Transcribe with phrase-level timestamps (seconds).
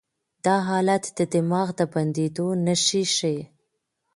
[0.45, 3.41] دا حالت د دماغ د بندېدو نښې ښيي.